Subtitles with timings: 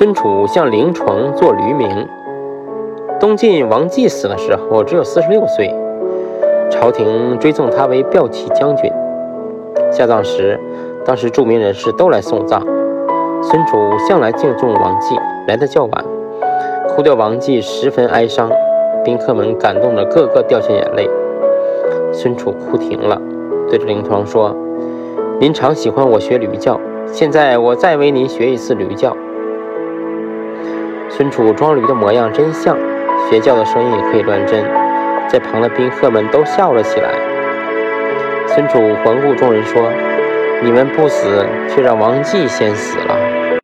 [0.00, 2.08] 孙楚向灵床做驴名。
[3.20, 5.70] 东晋王继死的时候只有四十六岁，
[6.70, 8.90] 朝廷追赠他为骠骑将军。
[9.92, 10.58] 下葬时，
[11.04, 12.62] 当时著名人士都来送葬。
[13.42, 13.76] 孙楚
[14.08, 15.14] 向来敬重王继，
[15.46, 16.04] 来的较晚，
[16.88, 18.50] 哭掉王继十分哀伤，
[19.04, 21.06] 宾客们感动的个个掉下眼泪。
[22.10, 23.20] 孙楚哭停了，
[23.68, 24.56] 对着灵床说
[25.38, 26.80] ：“您常喜欢我学驴叫，
[27.12, 29.14] 现在我再为您学一次驴叫。”
[31.10, 32.78] 孙楚装驴的模样真像，
[33.28, 34.64] 学叫的声音也可以乱真，
[35.28, 37.10] 在旁的宾客们都笑了起来。
[38.46, 39.82] 孙楚环顾众人说
[40.62, 43.14] ：“你们不死，却让王继先死了。”